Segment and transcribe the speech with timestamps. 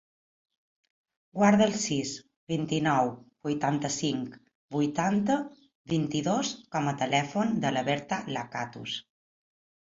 [1.39, 2.13] Guarda el sis,
[2.53, 3.11] vint-i-nou,
[3.49, 4.39] vuitanta-cinc,
[4.77, 5.37] vuitanta,
[5.95, 9.01] vint-i-dos com a telèfon de la Berta Lacatus.